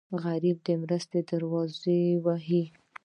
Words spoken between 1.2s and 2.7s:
دروازه وهي